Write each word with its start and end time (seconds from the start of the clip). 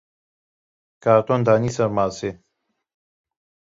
Karton 1.03 1.41
danî 1.47 1.69
ser 1.75 1.89
masê. 1.97 2.31